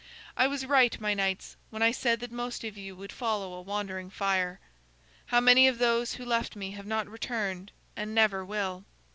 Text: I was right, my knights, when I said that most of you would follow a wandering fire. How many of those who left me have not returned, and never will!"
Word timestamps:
I 0.35 0.47
was 0.47 0.65
right, 0.65 0.99
my 0.99 1.13
knights, 1.13 1.57
when 1.69 1.83
I 1.83 1.91
said 1.91 2.21
that 2.21 2.31
most 2.31 2.63
of 2.63 2.75
you 2.75 2.95
would 2.95 3.11
follow 3.11 3.53
a 3.53 3.61
wandering 3.61 4.09
fire. 4.09 4.59
How 5.27 5.39
many 5.39 5.67
of 5.67 5.77
those 5.77 6.13
who 6.15 6.25
left 6.25 6.55
me 6.55 6.71
have 6.71 6.87
not 6.87 7.07
returned, 7.07 7.71
and 7.95 8.15
never 8.15 8.43
will!" 8.43 8.83